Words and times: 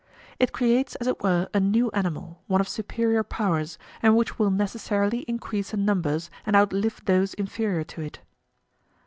It 0.39 0.51
creates 0.51 0.95
as 0.95 1.05
it 1.05 1.21
were 1.21 1.47
a 1.53 1.59
new 1.59 1.91
animal, 1.91 2.41
one 2.47 2.59
of 2.59 2.67
superior 2.67 3.21
powers, 3.23 3.77
and 4.01 4.17
which 4.17 4.39
will 4.39 4.49
necessarily 4.49 5.19
increase 5.27 5.75
in 5.75 5.85
numbers 5.85 6.31
and 6.43 6.55
outlive 6.55 7.05
those 7.05 7.35
inferior 7.35 7.83
to 7.83 8.01
it. 8.01 8.19